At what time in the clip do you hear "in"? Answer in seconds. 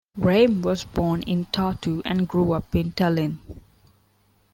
1.27-1.45, 2.75-2.91